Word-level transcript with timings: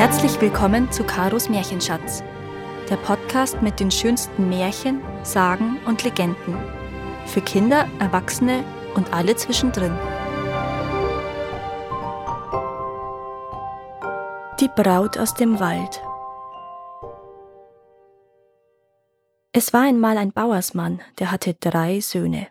Herzlich 0.00 0.40
willkommen 0.40 0.90
zu 0.90 1.04
Karos 1.04 1.50
Märchenschatz, 1.50 2.24
der 2.88 2.96
Podcast 2.96 3.60
mit 3.60 3.80
den 3.80 3.90
schönsten 3.90 4.48
Märchen, 4.48 5.02
Sagen 5.24 5.78
und 5.86 6.02
Legenden. 6.04 6.56
Für 7.26 7.42
Kinder, 7.42 7.86
Erwachsene 7.98 8.64
und 8.94 9.12
alle 9.12 9.36
zwischendrin. 9.36 9.92
Die 14.58 14.70
Braut 14.74 15.18
aus 15.18 15.34
dem 15.34 15.60
Wald. 15.60 16.02
Es 19.52 19.74
war 19.74 19.82
einmal 19.82 20.16
ein 20.16 20.32
Bauersmann, 20.32 21.02
der 21.18 21.30
hatte 21.30 21.52
drei 21.52 22.00
Söhne. 22.00 22.48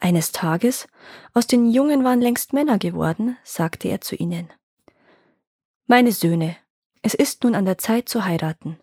Eines 0.00 0.32
Tages, 0.32 0.86
aus 1.32 1.46
den 1.46 1.70
Jungen 1.70 2.04
waren 2.04 2.20
längst 2.20 2.52
Männer 2.52 2.76
geworden, 2.76 3.38
sagte 3.42 3.88
er 3.88 4.02
zu 4.02 4.16
ihnen. 4.16 4.52
Meine 5.86 6.12
Söhne, 6.12 6.56
es 7.04 7.12
ist 7.12 7.44
nun 7.44 7.54
an 7.54 7.66
der 7.66 7.76
Zeit 7.76 8.08
zu 8.08 8.24
heiraten. 8.24 8.80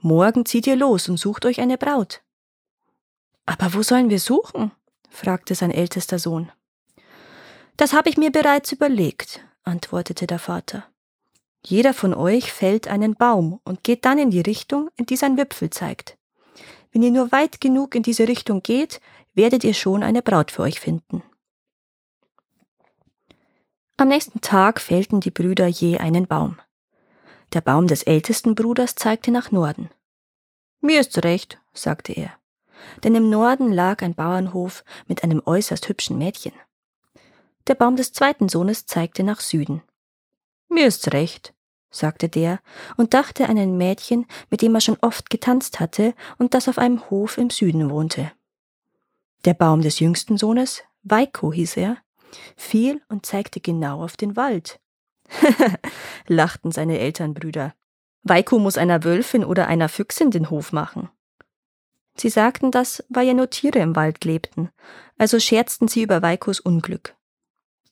Morgen 0.00 0.46
zieht 0.46 0.68
ihr 0.68 0.76
los 0.76 1.08
und 1.08 1.16
sucht 1.16 1.44
euch 1.46 1.60
eine 1.60 1.76
Braut. 1.76 2.22
Aber 3.44 3.74
wo 3.74 3.82
sollen 3.82 4.08
wir 4.08 4.20
suchen? 4.20 4.70
fragte 5.10 5.56
sein 5.56 5.72
ältester 5.72 6.20
Sohn. 6.20 6.52
Das 7.76 7.92
habe 7.92 8.08
ich 8.08 8.16
mir 8.16 8.30
bereits 8.30 8.70
überlegt, 8.70 9.44
antwortete 9.64 10.28
der 10.28 10.38
Vater. 10.38 10.86
Jeder 11.64 11.92
von 11.92 12.14
euch 12.14 12.52
fällt 12.52 12.86
einen 12.86 13.16
Baum 13.16 13.60
und 13.64 13.82
geht 13.82 14.04
dann 14.04 14.20
in 14.20 14.30
die 14.30 14.42
Richtung, 14.42 14.88
in 14.96 15.06
die 15.06 15.16
sein 15.16 15.36
Wipfel 15.36 15.70
zeigt. 15.70 16.16
Wenn 16.92 17.02
ihr 17.02 17.10
nur 17.10 17.32
weit 17.32 17.60
genug 17.60 17.96
in 17.96 18.04
diese 18.04 18.28
Richtung 18.28 18.62
geht, 18.62 19.00
werdet 19.34 19.64
ihr 19.64 19.74
schon 19.74 20.04
eine 20.04 20.22
Braut 20.22 20.52
für 20.52 20.62
euch 20.62 20.78
finden. 20.78 21.24
Am 23.96 24.06
nächsten 24.06 24.40
Tag 24.40 24.80
fällten 24.80 25.18
die 25.18 25.32
Brüder 25.32 25.66
je 25.66 25.98
einen 25.98 26.28
Baum. 26.28 26.58
Der 27.52 27.60
Baum 27.60 27.86
des 27.86 28.02
ältesten 28.02 28.54
Bruders 28.54 28.94
zeigte 28.94 29.30
nach 29.30 29.50
Norden. 29.50 29.90
Mir 30.80 31.00
ist's 31.00 31.18
recht, 31.22 31.58
sagte 31.72 32.12
er, 32.12 32.32
denn 33.04 33.14
im 33.14 33.30
Norden 33.30 33.72
lag 33.72 34.02
ein 34.02 34.14
Bauernhof 34.14 34.84
mit 35.06 35.24
einem 35.24 35.42
äußerst 35.44 35.88
hübschen 35.88 36.18
Mädchen. 36.18 36.52
Der 37.66 37.74
Baum 37.74 37.96
des 37.96 38.12
zweiten 38.12 38.48
Sohnes 38.48 38.86
zeigte 38.86 39.22
nach 39.22 39.40
Süden. 39.40 39.82
Mir 40.68 40.86
ist's 40.86 41.12
recht, 41.12 41.54
sagte 41.90 42.28
der 42.28 42.60
und 42.96 43.14
dachte 43.14 43.48
an 43.48 43.58
ein 43.58 43.76
Mädchen, 43.76 44.26
mit 44.50 44.62
dem 44.62 44.74
er 44.74 44.80
schon 44.80 44.98
oft 45.00 45.30
getanzt 45.30 45.80
hatte 45.80 46.14
und 46.38 46.54
das 46.54 46.68
auf 46.68 46.78
einem 46.78 47.08
Hof 47.10 47.38
im 47.38 47.50
Süden 47.50 47.90
wohnte. 47.90 48.32
Der 49.44 49.54
Baum 49.54 49.80
des 49.80 50.00
jüngsten 50.00 50.38
Sohnes, 50.38 50.82
Weiko 51.02 51.52
hieß 51.52 51.76
er, 51.76 51.98
fiel 52.56 53.02
und 53.08 53.26
zeigte 53.26 53.60
genau 53.60 54.02
auf 54.02 54.16
den 54.16 54.36
Wald, 54.36 54.80
lachten 56.26 56.72
seine 56.72 56.98
Elternbrüder. 56.98 57.74
Weiko 58.22 58.58
muss 58.58 58.78
einer 58.78 59.04
Wölfin 59.04 59.44
oder 59.44 59.68
einer 59.68 59.88
Füchsin 59.88 60.30
den 60.30 60.50
Hof 60.50 60.72
machen. 60.72 61.08
Sie 62.16 62.30
sagten 62.30 62.70
das, 62.70 63.04
weil 63.08 63.26
ja 63.26 63.34
nur 63.34 63.50
Tiere 63.50 63.78
im 63.78 63.94
Wald 63.94 64.24
lebten, 64.24 64.70
also 65.18 65.38
scherzten 65.38 65.86
sie 65.86 66.02
über 66.02 66.22
Weikos 66.22 66.60
Unglück. 66.60 67.14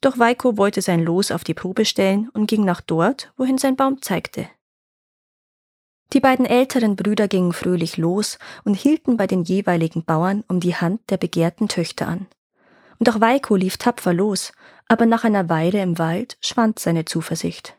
Doch 0.01 0.19
Weiko 0.19 0.57
wollte 0.57 0.83
sein 0.83 1.01
Los 1.01 1.31
auf 1.31 1.45
die 1.45 1.55
Probe 1.55 1.85
stellen 1.85 2.29
und 2.31 2.47
ging 2.47 2.65
nach 2.65 2.81
dort, 2.81 3.33
wohin 3.37 3.59
sein 3.59 3.77
Baum 3.77 4.03
zeigte. 4.03 4.49
Die 6.13 6.21
beiden 6.21 6.47
älteren 6.47 6.97
Brüder 6.97 7.29
gingen 7.29 7.53
fröhlich 7.53 7.97
los 7.97 8.39
und 8.65 8.75
hielten 8.75 9.17
bei 9.17 9.27
den 9.27 9.43
jeweiligen 9.43 10.05
Bauern 10.05 10.45
um 10.49 10.61
die 10.61 10.77
Hand 10.77 11.01
der 11.11 11.17
begehrten 11.17 11.69
Töchter 11.69 12.07
an. 12.07 12.27
Und 12.99 13.09
auch 13.09 13.21
Weiko 13.21 13.57
lief 13.57 13.79
tapfer 13.79 14.13
los, 14.13 14.53
aber 14.89 15.07
nach 15.07 15.25
einer 15.25 15.49
Weile 15.49 15.83
im 15.83 15.99
Wald 15.99 16.37
schwand 16.41 16.79
seine 16.79 17.05
Zuversicht. 17.05 17.77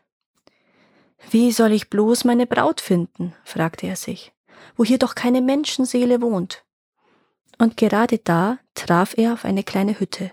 Wie 1.30 1.50
soll 1.52 1.72
ich 1.72 1.90
bloß 1.90 2.24
meine 2.24 2.46
Braut 2.46 2.80
finden? 2.80 3.34
fragte 3.44 3.86
er 3.86 3.96
sich, 3.96 4.32
wo 4.76 4.84
hier 4.84 4.98
doch 4.98 5.14
keine 5.14 5.40
Menschenseele 5.40 6.20
wohnt. 6.20 6.64
Und 7.58 7.76
gerade 7.76 8.18
da 8.18 8.58
traf 8.74 9.16
er 9.16 9.32
auf 9.32 9.44
eine 9.44 9.64
kleine 9.64 9.98
Hütte. 9.98 10.32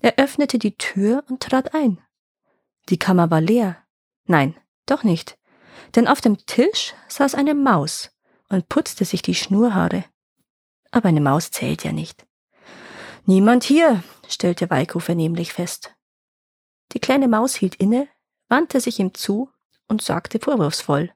Er 0.00 0.18
öffnete 0.18 0.58
die 0.58 0.76
Tür 0.76 1.24
und 1.28 1.40
trat 1.40 1.74
ein. 1.74 1.98
Die 2.88 2.98
Kammer 2.98 3.30
war 3.30 3.40
leer. 3.40 3.78
Nein, 4.26 4.54
doch 4.86 5.04
nicht. 5.04 5.38
Denn 5.94 6.08
auf 6.08 6.20
dem 6.20 6.44
Tisch 6.46 6.94
saß 7.08 7.34
eine 7.34 7.54
Maus 7.54 8.10
und 8.48 8.68
putzte 8.68 9.04
sich 9.04 9.22
die 9.22 9.34
Schnurhaare. 9.34 10.04
Aber 10.90 11.08
eine 11.08 11.20
Maus 11.20 11.50
zählt 11.50 11.84
ja 11.84 11.92
nicht. 11.92 12.26
Niemand 13.24 13.64
hier, 13.64 14.02
stellte 14.32 14.70
Weiko 14.70 14.98
vernehmlich 14.98 15.52
fest. 15.52 15.94
Die 16.92 17.00
kleine 17.00 17.28
Maus 17.28 17.54
hielt 17.54 17.74
inne, 17.76 18.08
wandte 18.48 18.80
sich 18.80 18.98
ihm 18.98 19.14
zu 19.14 19.50
und 19.88 20.02
sagte 20.02 20.38
vorwurfsvoll. 20.38 21.12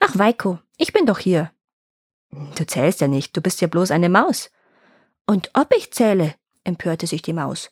Ach, 0.00 0.18
Weiko, 0.18 0.58
ich 0.76 0.92
bin 0.92 1.06
doch 1.06 1.18
hier. 1.18 1.52
Du 2.30 2.66
zählst 2.66 3.00
ja 3.00 3.08
nicht, 3.08 3.36
du 3.36 3.40
bist 3.40 3.60
ja 3.60 3.68
bloß 3.68 3.90
eine 3.90 4.08
Maus. 4.08 4.50
Und 5.26 5.50
ob 5.54 5.74
ich 5.76 5.92
zähle, 5.92 6.34
empörte 6.64 7.06
sich 7.06 7.22
die 7.22 7.32
Maus. 7.32 7.70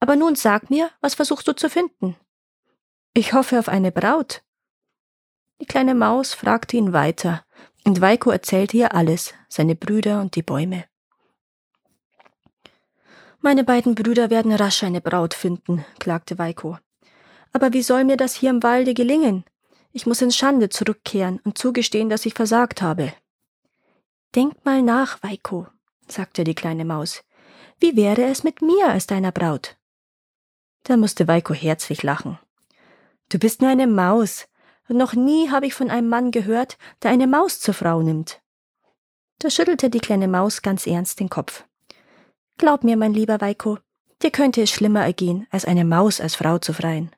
Aber 0.00 0.16
nun 0.16 0.34
sag 0.34 0.70
mir, 0.70 0.90
was 1.00 1.14
versuchst 1.14 1.46
du 1.46 1.52
zu 1.52 1.70
finden? 1.70 2.16
Ich 3.14 3.32
hoffe 3.34 3.58
auf 3.58 3.68
eine 3.68 3.92
Braut. 3.92 4.42
Die 5.60 5.66
kleine 5.66 5.94
Maus 5.94 6.34
fragte 6.34 6.76
ihn 6.76 6.92
weiter, 6.92 7.44
und 7.84 8.00
Weiko 8.00 8.30
erzählte 8.30 8.76
ihr 8.76 8.94
alles, 8.94 9.32
seine 9.48 9.76
Brüder 9.76 10.20
und 10.20 10.34
die 10.34 10.42
Bäume. 10.42 10.84
Meine 13.44 13.64
beiden 13.64 13.96
Brüder 13.96 14.30
werden 14.30 14.52
rasch 14.52 14.84
eine 14.84 15.00
Braut 15.00 15.34
finden, 15.34 15.84
klagte 15.98 16.38
Weiko. 16.38 16.78
Aber 17.52 17.72
wie 17.72 17.82
soll 17.82 18.04
mir 18.04 18.16
das 18.16 18.36
hier 18.36 18.50
im 18.50 18.62
Walde 18.62 18.94
gelingen? 18.94 19.44
Ich 19.90 20.06
muss 20.06 20.22
in 20.22 20.30
Schande 20.30 20.68
zurückkehren 20.68 21.40
und 21.42 21.58
zugestehen, 21.58 22.08
dass 22.08 22.24
ich 22.24 22.34
versagt 22.34 22.82
habe. 22.82 23.12
Denk 24.36 24.64
mal 24.64 24.80
nach, 24.80 25.20
Weiko, 25.24 25.66
sagte 26.06 26.44
die 26.44 26.54
kleine 26.54 26.84
Maus. 26.84 27.24
Wie 27.80 27.96
wäre 27.96 28.22
es 28.26 28.44
mit 28.44 28.62
mir 28.62 28.88
als 28.88 29.08
deiner 29.08 29.32
Braut? 29.32 29.76
Da 30.84 30.96
musste 30.96 31.26
Weiko 31.26 31.52
herzlich 31.52 32.04
lachen. 32.04 32.38
Du 33.28 33.40
bist 33.40 33.60
nur 33.60 33.70
eine 33.70 33.88
Maus, 33.88 34.46
und 34.88 34.96
noch 34.96 35.14
nie 35.14 35.50
habe 35.50 35.66
ich 35.66 35.74
von 35.74 35.90
einem 35.90 36.08
Mann 36.08 36.30
gehört, 36.30 36.78
der 37.02 37.10
eine 37.10 37.26
Maus 37.26 37.58
zur 37.58 37.74
Frau 37.74 38.02
nimmt. 38.02 38.40
Da 39.40 39.50
schüttelte 39.50 39.90
die 39.90 40.00
kleine 40.00 40.28
Maus 40.28 40.62
ganz 40.62 40.86
ernst 40.86 41.18
den 41.18 41.28
Kopf. 41.28 41.64
Glaub 42.58 42.84
mir, 42.84 42.96
mein 42.96 43.14
lieber 43.14 43.40
Weiko, 43.40 43.78
dir 44.22 44.30
könnte 44.30 44.62
es 44.62 44.70
schlimmer 44.70 45.04
ergehen, 45.04 45.46
als 45.50 45.64
eine 45.64 45.84
Maus 45.84 46.20
als 46.20 46.36
Frau 46.36 46.58
zu 46.58 46.72
freien. 46.72 47.10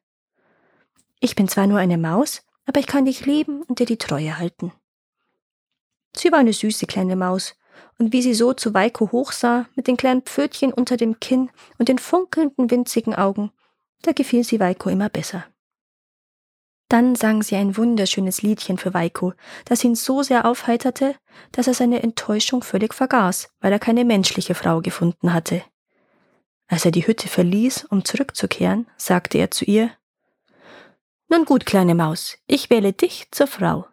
Ich 1.20 1.34
bin 1.34 1.48
zwar 1.48 1.66
nur 1.66 1.78
eine 1.78 1.98
Maus, 1.98 2.42
aber 2.66 2.80
ich 2.80 2.86
kann 2.86 3.04
dich 3.04 3.26
lieben 3.26 3.62
und 3.62 3.78
dir 3.78 3.86
die 3.86 3.98
Treue 3.98 4.38
halten. 4.38 4.72
Sie 6.16 6.30
war 6.30 6.38
eine 6.38 6.52
süße 6.52 6.86
kleine 6.86 7.16
Maus, 7.16 7.56
und 7.98 8.12
wie 8.12 8.22
sie 8.22 8.34
so 8.34 8.52
zu 8.52 8.74
Weiko 8.74 9.10
hochsah, 9.12 9.66
mit 9.74 9.86
den 9.86 9.96
kleinen 9.96 10.22
Pfötchen 10.22 10.72
unter 10.72 10.96
dem 10.96 11.20
Kinn 11.20 11.50
und 11.78 11.88
den 11.88 11.98
funkelnden 11.98 12.70
winzigen 12.70 13.14
Augen, 13.14 13.50
da 14.02 14.12
gefiel 14.12 14.44
sie 14.44 14.60
Weiko 14.60 14.90
immer 14.90 15.08
besser. 15.08 15.44
Dann 16.94 17.16
sang 17.16 17.42
sie 17.42 17.56
ein 17.56 17.76
wunderschönes 17.76 18.42
Liedchen 18.42 18.78
für 18.78 18.94
Weiko, 18.94 19.32
das 19.64 19.82
ihn 19.82 19.96
so 19.96 20.22
sehr 20.22 20.44
aufheiterte, 20.44 21.16
dass 21.50 21.66
er 21.66 21.74
seine 21.74 22.04
Enttäuschung 22.04 22.62
völlig 22.62 22.94
vergaß, 22.94 23.48
weil 23.60 23.72
er 23.72 23.80
keine 23.80 24.04
menschliche 24.04 24.54
Frau 24.54 24.80
gefunden 24.80 25.32
hatte. 25.32 25.64
Als 26.68 26.84
er 26.84 26.92
die 26.92 27.04
Hütte 27.04 27.26
verließ, 27.26 27.86
um 27.86 28.04
zurückzukehren, 28.04 28.86
sagte 28.96 29.38
er 29.38 29.50
zu 29.50 29.64
ihr 29.64 29.90
Nun 31.28 31.44
gut, 31.46 31.66
kleine 31.66 31.96
Maus, 31.96 32.38
ich 32.46 32.70
wähle 32.70 32.92
dich 32.92 33.26
zur 33.32 33.48
Frau. 33.48 33.88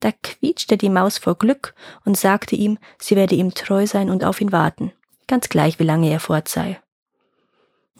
Da 0.00 0.12
quietschte 0.12 0.76
die 0.76 0.90
Maus 0.90 1.16
vor 1.16 1.38
Glück 1.38 1.74
und 2.04 2.18
sagte 2.18 2.54
ihm, 2.54 2.76
sie 2.98 3.16
werde 3.16 3.34
ihm 3.34 3.54
treu 3.54 3.86
sein 3.86 4.10
und 4.10 4.24
auf 4.24 4.42
ihn 4.42 4.52
warten, 4.52 4.92
ganz 5.26 5.48
gleich 5.48 5.78
wie 5.78 5.84
lange 5.84 6.10
er 6.10 6.20
fort 6.20 6.48
sei. 6.48 6.82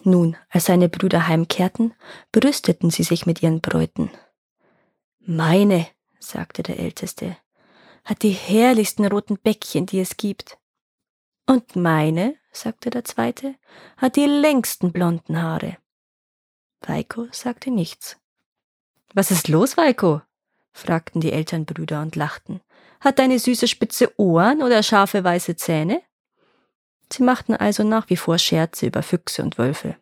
Nun, 0.03 0.35
als 0.49 0.65
seine 0.65 0.89
Brüder 0.89 1.27
heimkehrten, 1.27 1.93
brüsteten 2.31 2.89
sie 2.89 3.03
sich 3.03 3.25
mit 3.25 3.43
ihren 3.43 3.61
Bräuten. 3.61 4.09
Meine, 5.19 5.87
sagte 6.19 6.63
der 6.63 6.79
Älteste, 6.79 7.37
hat 8.03 8.23
die 8.23 8.31
herrlichsten 8.31 9.05
roten 9.05 9.37
Bäckchen, 9.37 9.85
die 9.85 9.99
es 9.99 10.17
gibt. 10.17 10.57
Und 11.45 11.75
meine, 11.75 12.35
sagte 12.51 12.89
der 12.89 13.03
Zweite, 13.03 13.55
hat 13.97 14.15
die 14.15 14.25
längsten 14.25 14.91
blonden 14.91 15.41
Haare. 15.41 15.77
Weiko 16.81 17.27
sagte 17.31 17.69
nichts. 17.69 18.17
Was 19.13 19.29
ist 19.29 19.47
los, 19.47 19.77
Weiko? 19.77 20.21
fragten 20.73 21.21
die 21.21 21.31
Elternbrüder 21.31 22.01
und 22.01 22.15
lachten. 22.15 22.61
Hat 23.01 23.19
deine 23.19 23.39
süße 23.39 23.67
spitze 23.67 24.17
Ohren 24.19 24.63
oder 24.63 24.81
scharfe 24.83 25.23
weiße 25.23 25.55
Zähne? 25.55 26.01
Sie 27.11 27.23
machten 27.23 27.55
also 27.55 27.83
nach 27.83 28.09
wie 28.09 28.17
vor 28.17 28.37
Scherze 28.37 28.85
über 28.85 29.03
Füchse 29.03 29.43
und 29.43 29.57
Wölfe. 29.57 29.97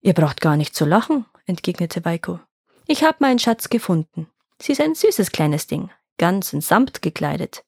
Ihr 0.00 0.14
braucht 0.14 0.40
gar 0.40 0.56
nicht 0.56 0.74
zu 0.74 0.84
lachen, 0.84 1.26
entgegnete 1.46 2.04
Weiko. 2.04 2.38
Ich 2.86 3.02
habe 3.02 3.18
meinen 3.20 3.38
Schatz 3.38 3.68
gefunden. 3.68 4.28
Sie 4.60 4.72
ist 4.72 4.80
ein 4.80 4.94
süßes 4.94 5.32
kleines 5.32 5.66
Ding, 5.66 5.90
ganz 6.18 6.52
in 6.52 6.60
Samt 6.60 7.02
gekleidet. 7.02 7.64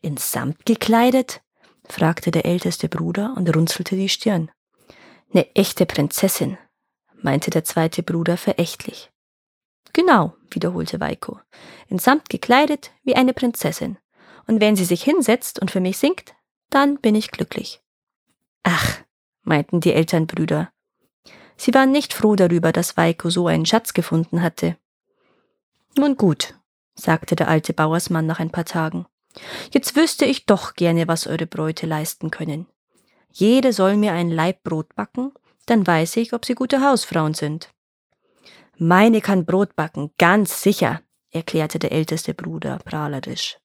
In 0.00 0.16
Samt 0.16 0.64
gekleidet? 0.64 1.42
fragte 1.86 2.30
der 2.30 2.46
älteste 2.46 2.88
Bruder 2.88 3.34
und 3.36 3.54
runzelte 3.54 3.96
die 3.96 4.08
Stirn. 4.08 4.50
Ne 5.30 5.54
echte 5.54 5.84
Prinzessin, 5.84 6.56
meinte 7.20 7.50
der 7.50 7.64
zweite 7.64 8.02
Bruder 8.02 8.36
verächtlich. 8.36 9.10
Genau, 9.92 10.34
wiederholte 10.50 11.00
Weiko, 11.00 11.40
in 11.88 11.98
Samt 11.98 12.30
gekleidet 12.30 12.92
wie 13.04 13.16
eine 13.16 13.34
Prinzessin. 13.34 13.98
Und 14.46 14.60
wenn 14.60 14.76
sie 14.76 14.86
sich 14.86 15.02
hinsetzt 15.02 15.60
und 15.60 15.70
für 15.70 15.80
mich 15.80 15.98
singt, 15.98 16.34
dann 16.70 16.98
bin 16.98 17.14
ich 17.14 17.30
glücklich. 17.30 17.80
Ach, 18.62 18.98
meinten 19.42 19.80
die 19.80 19.92
Elternbrüder. 19.92 20.70
Sie 21.56 21.74
waren 21.74 21.90
nicht 21.90 22.14
froh 22.14 22.36
darüber, 22.36 22.72
dass 22.72 22.96
Weiko 22.96 23.30
so 23.30 23.46
einen 23.46 23.66
Schatz 23.66 23.94
gefunden 23.94 24.42
hatte. 24.42 24.76
Nun 25.96 26.16
gut, 26.16 26.54
sagte 26.94 27.34
der 27.34 27.48
alte 27.48 27.72
Bauersmann 27.72 28.26
nach 28.26 28.38
ein 28.38 28.50
paar 28.50 28.64
Tagen. 28.64 29.06
Jetzt 29.72 29.96
wüsste 29.96 30.24
ich 30.24 30.46
doch 30.46 30.74
gerne, 30.74 31.08
was 31.08 31.26
eure 31.26 31.46
Bräute 31.46 31.86
leisten 31.86 32.30
können. 32.30 32.66
Jede 33.32 33.72
soll 33.72 33.96
mir 33.96 34.12
ein 34.12 34.30
Laib 34.30 34.62
Brot 34.62 34.94
backen, 34.94 35.32
dann 35.66 35.86
weiß 35.86 36.16
ich, 36.16 36.32
ob 36.32 36.44
sie 36.44 36.54
gute 36.54 36.80
Hausfrauen 36.80 37.34
sind. 37.34 37.70
Meine 38.78 39.20
kann 39.20 39.44
Brot 39.44 39.74
backen, 39.76 40.12
ganz 40.18 40.62
sicher, 40.62 41.02
erklärte 41.30 41.78
der 41.78 41.92
älteste 41.92 42.34
Bruder 42.34 42.78
prahlerisch. 42.78 43.58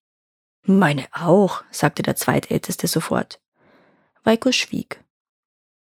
Meine 0.65 1.07
auch, 1.11 1.63
sagte 1.71 2.03
der 2.03 2.15
zweitälteste 2.15 2.87
sofort. 2.87 3.41
Weiko 4.23 4.51
schwieg. 4.53 5.03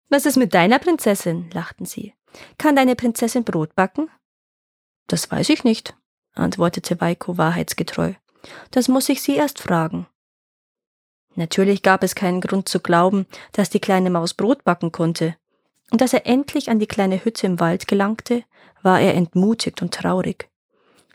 Was 0.08 0.24
ist 0.24 0.36
mit 0.36 0.54
deiner 0.54 0.78
Prinzessin? 0.78 1.50
lachten 1.52 1.84
sie. 1.84 2.14
Kann 2.56 2.74
deine 2.74 2.96
Prinzessin 2.96 3.44
Brot 3.44 3.74
backen? 3.74 4.10
Das 5.06 5.30
weiß 5.30 5.50
ich 5.50 5.64
nicht, 5.64 5.94
antwortete 6.32 7.00
Weiko 7.00 7.36
wahrheitsgetreu. 7.36 8.14
Das 8.70 8.88
muss 8.88 9.08
ich 9.10 9.20
sie 9.20 9.36
erst 9.36 9.60
fragen. 9.60 10.06
Natürlich 11.34 11.82
gab 11.82 12.02
es 12.02 12.14
keinen 12.14 12.40
Grund 12.40 12.68
zu 12.68 12.80
glauben, 12.80 13.26
dass 13.52 13.68
die 13.68 13.80
kleine 13.80 14.08
Maus 14.08 14.34
Brot 14.34 14.64
backen 14.64 14.92
konnte. 14.92 15.36
Und 15.90 16.00
als 16.00 16.14
er 16.14 16.26
endlich 16.26 16.70
an 16.70 16.78
die 16.78 16.86
kleine 16.86 17.22
Hütte 17.24 17.46
im 17.46 17.60
Wald 17.60 17.86
gelangte, 17.86 18.44
war 18.82 19.00
er 19.00 19.14
entmutigt 19.14 19.82
und 19.82 19.92
traurig. 19.92 20.48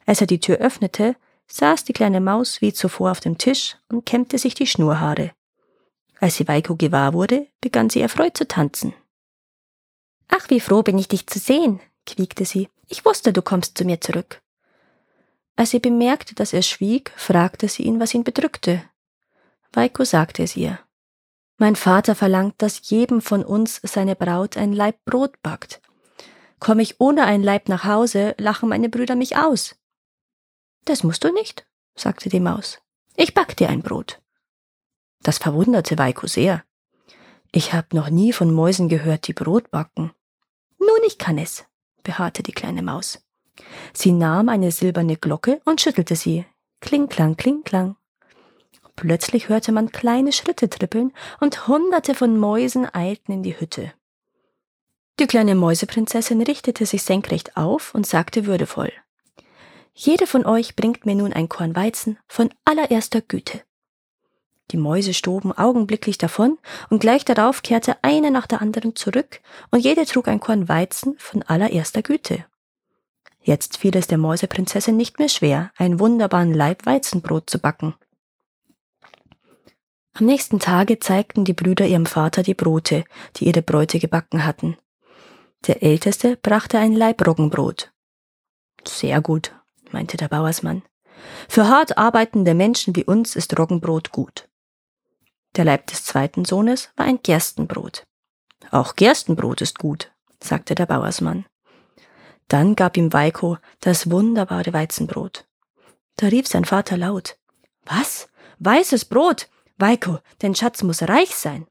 Als 0.06 0.22
er 0.22 0.28
die 0.28 0.40
Tür 0.40 0.58
öffnete, 0.58 1.16
saß 1.52 1.84
die 1.84 1.94
kleine 1.94 2.22
Maus 2.22 2.62
wie 2.62 2.74
zuvor 2.74 3.12
auf 3.12 3.20
dem 3.20 3.38
Tisch 3.38 3.78
und 3.90 4.06
kämmte 4.06 4.38
sich 4.38 4.54
die 4.54 4.68
Schnurhaare. 4.68 5.32
Als 6.20 6.36
sie 6.36 6.48
Weiko 6.48 6.76
gewahr 6.76 7.14
wurde, 7.14 7.48
begann 7.62 7.90
sie 7.90 8.02
erfreut 8.02 8.38
zu 8.38 8.48
tanzen. 8.48 8.94
Ach, 10.28 10.50
wie 10.50 10.60
froh 10.60 10.84
bin 10.84 10.98
ich, 10.98 11.08
dich 11.08 11.28
zu 11.28 11.40
sehen, 11.40 11.80
quiekte 12.06 12.46
sie. 12.46 12.70
Ich 12.88 13.06
wusste, 13.06 13.34
du 13.34 13.42
kommst 13.42 13.78
zu 13.78 13.86
mir 13.86 14.00
zurück. 14.02 14.42
Als 15.56 15.72
sie 15.72 15.80
bemerkte, 15.80 16.36
dass 16.36 16.54
er 16.54 16.62
schwieg, 16.62 17.12
fragte 17.16 17.68
sie 17.68 17.84
ihn, 17.84 18.00
was 18.00 18.14
ihn 18.14 18.24
bedrückte. 18.24 18.84
Weiko 19.74 20.04
sagte 20.04 20.44
es 20.44 20.56
ihr. 20.56 20.80
Mein 21.58 21.76
Vater 21.76 22.16
verlangt, 22.16 22.56
dass 22.60 22.90
jedem 22.90 23.22
von 23.22 23.44
uns 23.44 23.82
seine 23.84 24.16
Braut 24.16 24.56
ein 24.56 24.72
Laib 24.72 25.04
Brot 25.04 25.42
backt. 25.44 25.82
Komme 26.60 26.82
ich 26.82 27.00
ohne 27.00 27.26
ein 27.26 27.44
Laib 27.44 27.70
nach 27.70 27.84
Hause, 27.84 28.36
lachen 28.38 28.70
meine 28.70 28.90
Brüder 28.90 29.16
mich 29.16 29.36
aus. 29.36 29.76
Das 30.90 31.04
musst 31.04 31.24
du 31.24 31.32
nicht, 31.32 31.68
sagte 31.94 32.30
die 32.30 32.40
Maus. 32.40 32.80
Ich 33.16 33.36
back 33.36 33.56
dir 33.56 33.70
ein 33.70 33.84
Brot. 33.84 34.20
Das 35.22 35.38
verwunderte 35.38 36.00
Weiko 36.00 36.26
sehr. 36.26 36.64
Ich 37.52 37.74
hab 37.74 37.94
noch 37.94 38.10
nie 38.10 38.34
von 38.34 38.52
Mäusen 38.52 38.90
gehört, 38.90 39.28
die 39.28 39.34
Brot 39.34 39.70
backen. 39.70 40.12
Nun, 40.80 41.00
ich 41.06 41.20
kann 41.20 41.38
es, 41.38 41.64
beharrte 42.02 42.42
die 42.42 42.54
kleine 42.54 42.82
Maus. 42.82 43.24
Sie 43.94 44.12
nahm 44.12 44.50
eine 44.50 44.72
silberne 44.72 45.16
Glocke 45.16 45.62
und 45.64 45.80
schüttelte 45.80 46.16
sie. 46.16 46.48
Kling, 46.82 47.08
klang, 47.08 47.38
kling, 47.38 47.64
klang. 47.64 47.96
Plötzlich 48.96 49.48
hörte 49.48 49.72
man 49.72 49.92
kleine 49.92 50.32
Schritte 50.32 50.72
trippeln 50.72 51.14
und 51.40 51.68
hunderte 51.68 52.16
von 52.16 52.36
Mäusen 52.36 52.92
eilten 52.92 53.32
in 53.32 53.44
die 53.44 53.60
Hütte. 53.60 53.94
Die 55.20 55.28
kleine 55.28 55.54
Mäuseprinzessin 55.54 56.42
richtete 56.42 56.88
sich 56.88 57.04
senkrecht 57.04 57.58
auf 57.58 57.94
und 57.94 58.08
sagte 58.08 58.48
würdevoll, 58.48 58.92
Jede 60.02 60.28
von 60.28 60.46
euch 60.46 60.78
bringt 60.78 61.06
mir 61.06 61.16
nun 61.16 61.34
ein 61.34 61.50
Korn 61.50 61.76
Weizen 61.76 62.18
von 62.26 62.50
allererster 62.64 63.20
Güte. 63.20 63.64
Die 64.72 64.78
Mäuse 64.78 65.14
stoben 65.14 65.52
augenblicklich 65.52 66.18
davon, 66.18 66.58
und 66.90 67.00
gleich 67.00 67.26
darauf 67.26 67.64
kehrte 67.64 67.98
eine 68.02 68.32
nach 68.32 68.48
der 68.48 68.62
anderen 68.62 68.96
zurück, 68.96 69.42
und 69.72 69.80
jede 69.80 70.06
trug 70.06 70.30
ein 70.30 70.40
Korn 70.40 70.70
Weizen 70.70 71.18
von 71.18 71.44
allererster 71.44 72.02
Güte. 72.02 72.46
Jetzt 73.42 73.76
fiel 73.76 73.94
es 73.98 74.08
der 74.08 74.18
Mäuseprinzessin 74.18 74.96
nicht 74.96 75.20
mehr 75.20 75.28
schwer, 75.28 75.74
einen 75.76 76.00
wunderbaren 76.00 76.54
Laib 76.54 76.86
Weizenbrot 76.86 77.50
zu 77.50 77.60
backen. 77.60 77.94
Am 80.14 80.26
nächsten 80.26 80.62
Tage 80.62 81.00
zeigten 81.00 81.44
die 81.44 81.54
Brüder 81.54 81.86
ihrem 81.86 82.06
Vater 82.06 82.42
die 82.42 82.54
Brote, 82.54 83.04
die 83.36 83.48
ihre 83.48 83.62
Bräute 83.62 84.00
gebacken 84.00 84.46
hatten. 84.46 84.78
Der 85.68 85.84
Älteste 85.84 86.38
brachte 86.38 86.80
ein 86.80 86.94
Laib 86.94 87.28
Roggenbrot. 87.28 87.92
Sehr 88.88 89.20
gut, 89.20 89.59
meinte 89.92 90.18
der 90.18 90.28
Bauersmann. 90.28 90.84
Für 91.48 91.68
hart 91.68 91.98
arbeitende 91.98 92.54
Menschen 92.54 92.96
wie 92.96 93.04
uns 93.04 93.36
ist 93.36 93.58
Roggenbrot 93.58 94.12
gut. 94.12 94.48
Der 95.56 95.66
Leib 95.66 95.88
des 95.88 96.06
zweiten 96.06 96.46
Sohnes 96.46 96.90
war 96.96 97.06
ein 97.06 97.20
Gerstenbrot. 97.22 98.06
Auch 98.72 98.96
Gerstenbrot 98.96 99.62
ist 99.62 99.80
gut, 99.80 100.12
sagte 100.42 100.76
der 100.76 100.86
Bauersmann. 100.86 101.46
Dann 102.48 102.76
gab 102.76 102.98
ihm 102.98 103.14
Weiko 103.14 103.58
das 103.80 104.10
wunderbare 104.10 104.74
Weizenbrot. 104.74 105.48
Da 106.18 106.28
rief 106.28 106.48
sein 106.48 106.66
Vater 106.66 106.98
laut. 106.98 107.38
Was? 107.86 108.30
Weißes 108.60 109.06
Brot? 109.06 109.50
Weiko, 109.78 110.20
dein 110.40 110.56
Schatz 110.56 110.84
muss 110.84 111.04
reich 111.04 111.36
sein. 111.36 111.66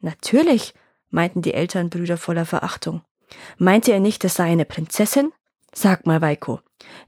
Natürlich, 0.00 0.74
meinten 1.10 1.42
die 1.42 1.54
Elternbrüder 1.54 2.18
voller 2.18 2.44
Verachtung. 2.44 3.02
Meinte 3.56 3.92
er 3.92 4.00
nicht, 4.00 4.24
es 4.24 4.34
sei 4.34 4.50
eine 4.50 4.64
Prinzessin? 4.64 5.32
Sag 5.74 6.06
mal, 6.06 6.20
Weiko, 6.20 6.60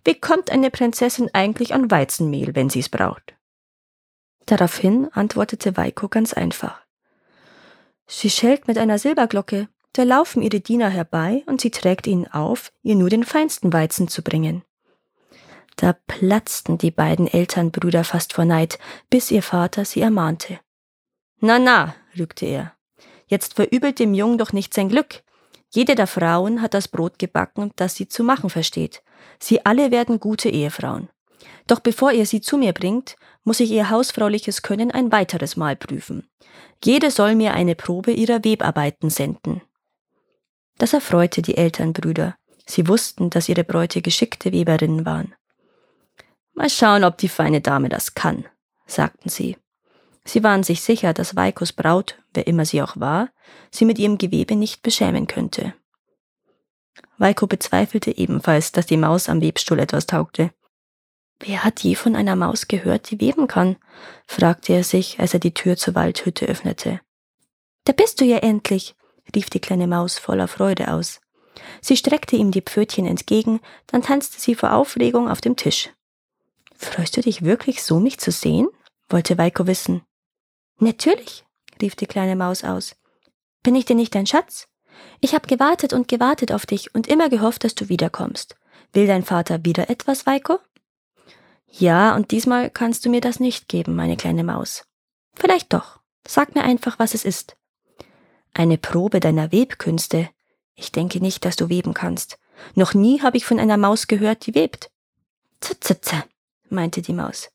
wie 0.04 0.18
kommt 0.18 0.50
eine 0.50 0.70
Prinzessin 0.70 1.30
eigentlich 1.32 1.74
an 1.74 1.90
Weizenmehl, 1.90 2.54
wenn 2.54 2.70
sie 2.70 2.80
es 2.80 2.88
braucht? 2.88 3.34
Daraufhin 4.46 5.08
antwortete 5.12 5.76
Weiko 5.76 6.08
ganz 6.08 6.32
einfach. 6.32 6.80
Sie 8.06 8.30
schellt 8.30 8.66
mit 8.66 8.78
einer 8.78 8.98
Silberglocke, 8.98 9.68
da 9.92 10.02
laufen 10.02 10.42
ihre 10.42 10.60
Diener 10.60 10.88
herbei 10.88 11.42
und 11.46 11.60
sie 11.60 11.70
trägt 11.70 12.06
ihnen 12.06 12.26
auf, 12.26 12.72
ihr 12.82 12.96
nur 12.96 13.08
den 13.08 13.24
feinsten 13.24 13.72
Weizen 13.72 14.08
zu 14.08 14.22
bringen. 14.22 14.62
Da 15.76 15.94
platzten 16.06 16.78
die 16.78 16.90
beiden 16.90 17.26
Elternbrüder 17.26 18.04
fast 18.04 18.32
vor 18.32 18.44
Neid, 18.44 18.78
bis 19.08 19.30
ihr 19.30 19.42
Vater 19.42 19.84
sie 19.84 20.00
ermahnte. 20.00 20.60
Na, 21.38 21.58
na, 21.58 21.94
rügte 22.18 22.46
er, 22.46 22.74
jetzt 23.26 23.54
verübelt 23.54 23.98
dem 23.98 24.12
Jungen 24.14 24.38
doch 24.38 24.52
nicht 24.52 24.74
sein 24.74 24.88
Glück. 24.88 25.22
Jede 25.70 25.94
der 25.94 26.06
Frauen 26.06 26.62
hat 26.62 26.74
das 26.74 26.88
Brot 26.88 27.18
gebacken, 27.18 27.72
das 27.76 27.94
sie 27.94 28.08
zu 28.08 28.24
machen 28.24 28.50
versteht. 28.50 29.02
Sie 29.38 29.64
alle 29.64 29.90
werden 29.90 30.18
gute 30.18 30.48
Ehefrauen. 30.48 31.08
Doch 31.66 31.80
bevor 31.80 32.12
ihr 32.12 32.26
sie 32.26 32.40
zu 32.40 32.58
mir 32.58 32.72
bringt, 32.72 33.16
muss 33.44 33.60
ich 33.60 33.70
ihr 33.70 33.88
hausfrauliches 33.88 34.62
Können 34.62 34.90
ein 34.90 35.12
weiteres 35.12 35.56
Mal 35.56 35.76
prüfen. 35.76 36.28
Jede 36.84 37.10
soll 37.10 37.36
mir 37.36 37.54
eine 37.54 37.76
Probe 37.76 38.10
ihrer 38.10 38.44
Webarbeiten 38.44 39.10
senden. 39.10 39.62
Das 40.78 40.92
erfreute 40.92 41.42
die 41.42 41.56
Elternbrüder. 41.56 42.36
Sie 42.66 42.88
wussten, 42.88 43.30
dass 43.30 43.48
ihre 43.48 43.64
Bräute 43.64 44.02
geschickte 44.02 44.52
Weberinnen 44.52 45.06
waren. 45.06 45.34
Mal 46.54 46.70
schauen, 46.70 47.04
ob 47.04 47.18
die 47.18 47.28
feine 47.28 47.60
Dame 47.60 47.88
das 47.88 48.14
kann, 48.14 48.46
sagten 48.86 49.28
sie. 49.28 49.56
Sie 50.24 50.42
waren 50.42 50.62
sich 50.62 50.82
sicher, 50.82 51.12
dass 51.14 51.36
Weikos 51.36 51.72
Braut, 51.72 52.18
wer 52.34 52.46
immer 52.46 52.64
sie 52.64 52.82
auch 52.82 52.98
war, 52.98 53.30
sie 53.70 53.84
mit 53.84 53.98
ihrem 53.98 54.18
Gewebe 54.18 54.54
nicht 54.54 54.82
beschämen 54.82 55.26
könnte. 55.26 55.74
Weiko 57.18 57.46
bezweifelte 57.46 58.16
ebenfalls, 58.16 58.72
dass 58.72 58.86
die 58.86 58.96
Maus 58.96 59.28
am 59.28 59.40
Webstuhl 59.42 59.78
etwas 59.78 60.06
taugte. 60.06 60.50
Wer 61.38 61.64
hat 61.64 61.80
je 61.80 61.94
von 61.94 62.16
einer 62.16 62.36
Maus 62.36 62.68
gehört, 62.68 63.10
die 63.10 63.20
weben 63.20 63.46
kann? 63.46 63.76
fragte 64.26 64.74
er 64.74 64.84
sich, 64.84 65.20
als 65.20 65.32
er 65.32 65.40
die 65.40 65.54
Tür 65.54 65.76
zur 65.76 65.94
Waldhütte 65.94 66.46
öffnete. 66.46 67.00
Da 67.84 67.92
bist 67.92 68.20
du 68.20 68.24
ja 68.24 68.38
endlich, 68.38 68.94
rief 69.34 69.48
die 69.48 69.60
kleine 69.60 69.86
Maus 69.86 70.18
voller 70.18 70.48
Freude 70.48 70.92
aus. 70.92 71.20
Sie 71.80 71.96
streckte 71.96 72.36
ihm 72.36 72.50
die 72.50 72.62
Pfötchen 72.62 73.06
entgegen, 73.06 73.60
dann 73.86 74.02
tanzte 74.02 74.40
sie 74.40 74.54
vor 74.54 74.72
Aufregung 74.72 75.28
auf 75.28 75.40
dem 75.40 75.56
Tisch. 75.56 75.90
Freust 76.76 77.16
du 77.16 77.20
dich 77.22 77.42
wirklich 77.42 77.82
so, 77.82 78.00
mich 78.00 78.18
zu 78.18 78.30
sehen? 78.30 78.68
wollte 79.08 79.38
Weiko 79.38 79.66
wissen. 79.66 80.02
Natürlich, 80.80 81.44
rief 81.80 81.94
die 81.94 82.06
kleine 82.06 82.36
Maus 82.36 82.64
aus. 82.64 82.96
Bin 83.62 83.74
ich 83.74 83.84
denn 83.84 83.98
nicht 83.98 84.14
dein 84.14 84.26
Schatz? 84.26 84.66
Ich 85.20 85.34
habe 85.34 85.46
gewartet 85.46 85.92
und 85.92 86.08
gewartet 86.08 86.52
auf 86.52 86.66
dich 86.66 86.94
und 86.94 87.06
immer 87.06 87.28
gehofft, 87.28 87.64
dass 87.64 87.74
du 87.74 87.88
wiederkommst. 87.88 88.56
Will 88.92 89.06
dein 89.06 89.22
Vater 89.22 89.64
wieder 89.64 89.90
etwas, 89.90 90.26
Weiko? 90.26 90.58
Ja, 91.68 92.16
und 92.16 92.30
diesmal 92.30 92.70
kannst 92.70 93.04
du 93.04 93.10
mir 93.10 93.20
das 93.20 93.40
nicht 93.40 93.68
geben, 93.68 93.94
meine 93.94 94.16
kleine 94.16 94.42
Maus. 94.42 94.84
Vielleicht 95.34 95.72
doch. 95.72 96.00
Sag 96.26 96.54
mir 96.54 96.64
einfach, 96.64 96.98
was 96.98 97.14
es 97.14 97.24
ist. 97.24 97.56
Eine 98.54 98.78
Probe 98.78 99.20
deiner 99.20 99.52
Webkünste. 99.52 100.28
Ich 100.74 100.92
denke 100.92 101.20
nicht, 101.20 101.44
dass 101.44 101.56
du 101.56 101.68
weben 101.68 101.94
kannst. 101.94 102.38
Noch 102.74 102.94
nie 102.94 103.20
habe 103.20 103.36
ich 103.36 103.44
von 103.44 103.60
einer 103.60 103.76
Maus 103.76 104.06
gehört, 104.06 104.46
die 104.46 104.54
webt. 104.54 104.90
Zutze, 105.60 106.24
meinte 106.68 107.02
die 107.02 107.12
Maus. 107.12 107.50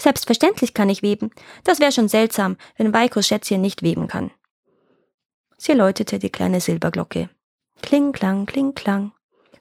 Selbstverständlich 0.00 0.74
kann 0.74 0.88
ich 0.88 1.02
weben. 1.02 1.30
Das 1.64 1.80
wäre 1.80 1.92
schon 1.92 2.08
seltsam, 2.08 2.56
wenn 2.76 2.92
Weikos 2.92 3.26
Schätzchen 3.26 3.60
nicht 3.60 3.82
weben 3.82 4.06
kann. 4.06 4.30
Sie 5.56 5.72
läutete 5.72 6.18
die 6.18 6.30
kleine 6.30 6.60
Silberglocke. 6.60 7.28
Kling, 7.82 8.12
klang, 8.12 8.46
kling, 8.46 8.74
klang. 8.74 9.12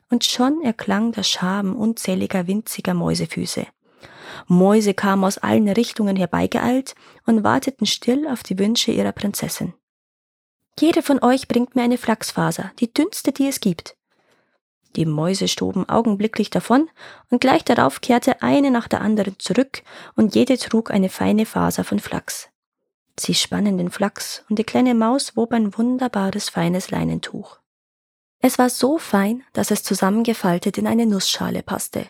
und 0.09 0.23
schon 0.23 0.61
erklang 0.61 1.11
das 1.11 1.29
Schaben 1.29 1.75
unzähliger 1.75 2.47
winziger 2.47 2.93
Mäusefüße. 2.93 3.67
Mäuse 4.47 4.93
kamen 4.93 5.25
aus 5.25 5.37
allen 5.37 5.67
Richtungen 5.67 6.15
herbeigeeilt 6.15 6.95
und 7.25 7.43
warteten 7.43 7.85
still 7.85 8.27
auf 8.27 8.43
die 8.43 8.57
Wünsche 8.57 8.91
ihrer 8.91 9.11
Prinzessin. 9.11 9.73
Jede 10.79 11.01
von 11.01 11.21
euch 11.23 11.47
bringt 11.47 11.75
mir 11.75 11.81
eine 11.81 11.97
Flachsfaser, 11.97 12.71
die 12.79 12.93
dünnste, 12.93 13.31
die 13.31 13.47
es 13.47 13.59
gibt. 13.59 13.97
Die 14.97 15.05
Mäuse 15.05 15.47
stoben 15.47 15.87
augenblicklich 15.87 16.49
davon, 16.49 16.89
und 17.29 17.39
gleich 17.39 17.63
darauf 17.63 18.01
kehrte 18.01 18.41
eine 18.41 18.71
nach 18.71 18.87
der 18.87 19.01
anderen 19.01 19.35
zurück, 19.37 19.83
und 20.15 20.33
jede 20.33 20.57
trug 20.57 20.89
eine 20.89 21.09
feine 21.09 21.45
Faser 21.45 21.83
von 21.83 21.99
Flachs. 21.99 22.49
Sie 23.19 23.35
spannen 23.35 23.77
den 23.77 23.91
Flachs, 23.91 24.43
und 24.49 24.57
die 24.57 24.63
kleine 24.63 24.95
Maus 24.95 25.37
wob 25.37 25.53
ein 25.53 25.77
wunderbares 25.77 26.49
feines 26.49 26.89
Leinentuch. 26.89 27.59
Es 28.39 28.57
war 28.57 28.69
so 28.69 28.97
fein, 28.97 29.43
dass 29.53 29.69
es 29.69 29.83
zusammengefaltet 29.83 30.79
in 30.79 30.87
eine 30.87 31.05
Nussschale 31.05 31.61
passte. 31.61 32.07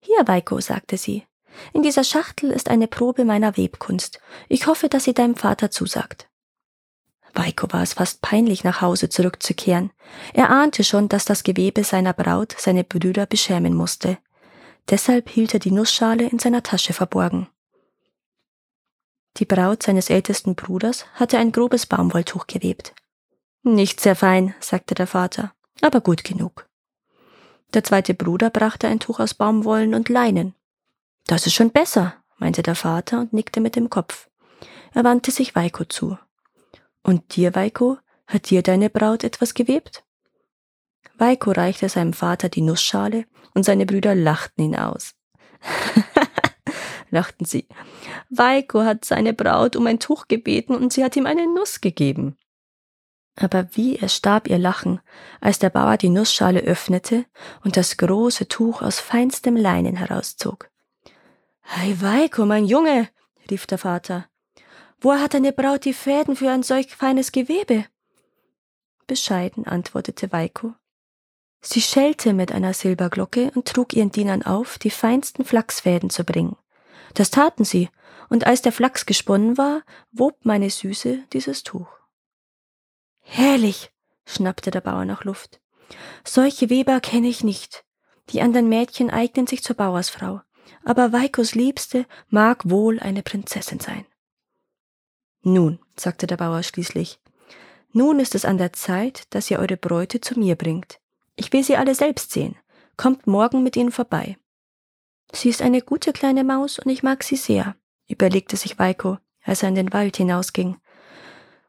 Hier, 0.00 0.26
Weiko, 0.26 0.60
sagte 0.60 0.96
sie, 0.96 1.26
in 1.74 1.82
dieser 1.82 2.04
Schachtel 2.04 2.52
ist 2.52 2.70
eine 2.70 2.88
Probe 2.88 3.24
meiner 3.24 3.56
Webkunst. 3.56 4.20
Ich 4.48 4.66
hoffe, 4.66 4.88
dass 4.88 5.04
sie 5.04 5.14
deinem 5.14 5.36
Vater 5.36 5.70
zusagt. 5.70 6.27
Weiko 7.34 7.68
war 7.70 7.82
es 7.82 7.94
fast 7.94 8.22
peinlich, 8.22 8.64
nach 8.64 8.80
Hause 8.80 9.08
zurückzukehren. 9.08 9.90
Er 10.32 10.50
ahnte 10.50 10.84
schon, 10.84 11.08
dass 11.08 11.24
das 11.24 11.42
Gewebe 11.42 11.84
seiner 11.84 12.12
Braut 12.12 12.54
seine 12.58 12.84
Brüder 12.84 13.26
beschämen 13.26 13.74
musste. 13.74 14.18
Deshalb 14.88 15.28
hielt 15.28 15.54
er 15.54 15.60
die 15.60 15.70
Nussschale 15.70 16.28
in 16.28 16.38
seiner 16.38 16.62
Tasche 16.62 16.92
verborgen. 16.92 17.48
Die 19.36 19.44
Braut 19.44 19.82
seines 19.82 20.10
ältesten 20.10 20.54
Bruders 20.54 21.06
hatte 21.14 21.38
ein 21.38 21.52
grobes 21.52 21.86
Baumwolltuch 21.86 22.46
gewebt. 22.46 22.94
Nicht 23.62 24.00
sehr 24.00 24.16
fein, 24.16 24.54
sagte 24.60 24.94
der 24.94 25.06
Vater, 25.06 25.52
aber 25.80 26.00
gut 26.00 26.24
genug. 26.24 26.66
Der 27.74 27.84
zweite 27.84 28.14
Bruder 28.14 28.50
brachte 28.50 28.88
ein 28.88 28.98
Tuch 28.98 29.20
aus 29.20 29.34
Baumwollen 29.34 29.94
und 29.94 30.08
Leinen. 30.08 30.54
Das 31.26 31.46
ist 31.46 31.54
schon 31.54 31.70
besser, 31.70 32.14
meinte 32.38 32.62
der 32.62 32.74
Vater 32.74 33.20
und 33.20 33.32
nickte 33.32 33.60
mit 33.60 33.76
dem 33.76 33.90
Kopf. 33.90 34.28
Er 34.94 35.04
wandte 35.04 35.30
sich 35.30 35.54
Weiko 35.54 35.84
zu. 35.84 36.18
Und 37.08 37.36
dir, 37.36 37.54
Weiko, 37.54 37.96
hat 38.26 38.50
dir 38.50 38.62
deine 38.62 38.90
Braut 38.90 39.24
etwas 39.24 39.54
gewebt? 39.54 40.04
Weiko 41.16 41.52
reichte 41.52 41.88
seinem 41.88 42.12
Vater 42.12 42.50
die 42.50 42.60
Nussschale 42.60 43.24
und 43.54 43.62
seine 43.64 43.86
Brüder 43.86 44.14
lachten 44.14 44.60
ihn 44.60 44.76
aus. 44.76 45.14
lachten 47.10 47.46
sie. 47.46 47.66
Weiko 48.28 48.82
hat 48.82 49.06
seine 49.06 49.32
Braut 49.32 49.74
um 49.74 49.86
ein 49.86 49.98
Tuch 49.98 50.28
gebeten 50.28 50.74
und 50.74 50.92
sie 50.92 51.02
hat 51.02 51.16
ihm 51.16 51.24
eine 51.24 51.46
Nuss 51.46 51.80
gegeben. 51.80 52.36
Aber 53.36 53.74
wie 53.74 53.96
erstarb 53.96 54.46
ihr 54.46 54.58
Lachen, 54.58 55.00
als 55.40 55.58
der 55.58 55.70
Bauer 55.70 55.96
die 55.96 56.10
Nussschale 56.10 56.60
öffnete 56.60 57.24
und 57.64 57.78
das 57.78 57.96
große 57.96 58.48
Tuch 58.48 58.82
aus 58.82 59.00
feinstem 59.00 59.56
Leinen 59.56 59.96
herauszog. 59.96 60.68
Hey 61.62 62.02
Weiko, 62.02 62.44
mein 62.44 62.66
Junge, 62.66 63.08
rief 63.50 63.66
der 63.66 63.78
Vater. 63.78 64.28
Woher 65.00 65.20
hat 65.22 65.34
deine 65.34 65.52
Braut 65.52 65.84
die 65.84 65.92
Fäden 65.92 66.36
für 66.36 66.50
ein 66.50 66.62
solch 66.62 66.94
feines 66.94 67.32
Gewebe? 67.32 67.84
Bescheiden 69.06 69.66
antwortete 69.66 70.32
Weiko. 70.32 70.74
Sie 71.60 71.80
schellte 71.80 72.34
mit 72.34 72.52
einer 72.52 72.74
Silberglocke 72.74 73.50
und 73.54 73.66
trug 73.68 73.94
ihren 73.94 74.12
Dienern 74.12 74.42
auf, 74.42 74.78
die 74.78 74.90
feinsten 74.90 75.44
Flachsfäden 75.44 76.10
zu 76.10 76.24
bringen. 76.24 76.56
Das 77.14 77.30
taten 77.30 77.64
sie, 77.64 77.88
und 78.28 78.46
als 78.46 78.62
der 78.62 78.72
Flachs 78.72 79.06
gesponnen 79.06 79.56
war, 79.56 79.82
wob 80.12 80.44
meine 80.44 80.70
Süße 80.70 81.20
dieses 81.32 81.62
Tuch. 81.62 81.88
Herrlich, 83.20 83.90
schnappte 84.26 84.70
der 84.70 84.82
Bauer 84.82 85.04
nach 85.04 85.24
Luft. 85.24 85.60
Solche 86.24 86.70
Weber 86.70 87.00
kenne 87.00 87.28
ich 87.28 87.42
nicht. 87.42 87.84
Die 88.30 88.42
anderen 88.42 88.68
Mädchen 88.68 89.10
eignen 89.10 89.46
sich 89.46 89.62
zur 89.62 89.76
Bauersfrau 89.76 90.42
aber 90.84 91.12
Weikos 91.12 91.54
Liebste 91.54 92.06
mag 92.28 92.68
wohl 92.68 93.00
eine 93.00 93.22
Prinzessin 93.22 93.80
sein. 93.80 94.06
Nun, 95.48 95.78
sagte 95.96 96.26
der 96.26 96.36
Bauer 96.36 96.62
schließlich, 96.62 97.20
nun 97.92 98.20
ist 98.20 98.34
es 98.34 98.44
an 98.44 98.58
der 98.58 98.74
Zeit, 98.74 99.22
dass 99.30 99.50
ihr 99.50 99.58
eure 99.58 99.78
Bräute 99.78 100.20
zu 100.20 100.38
mir 100.38 100.56
bringt. 100.56 101.00
Ich 101.36 101.52
will 101.52 101.64
sie 101.64 101.76
alle 101.76 101.94
selbst 101.94 102.32
sehen. 102.32 102.56
Kommt 102.98 103.26
morgen 103.26 103.62
mit 103.62 103.76
ihnen 103.76 103.90
vorbei. 103.90 104.36
Sie 105.32 105.48
ist 105.48 105.62
eine 105.62 105.80
gute 105.80 106.12
kleine 106.12 106.44
Maus 106.44 106.78
und 106.78 106.90
ich 106.90 107.02
mag 107.02 107.22
sie 107.22 107.36
sehr, 107.36 107.76
überlegte 108.08 108.56
sich 108.56 108.78
Weiko, 108.78 109.18
als 109.42 109.62
er 109.62 109.70
in 109.70 109.74
den 109.74 109.92
Wald 109.92 110.18
hinausging. 110.18 110.76